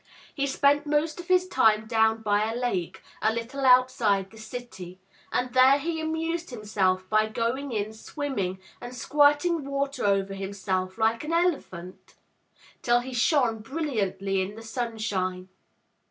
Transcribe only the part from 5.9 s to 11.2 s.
amused himself by going in swimming, and squirting water over himself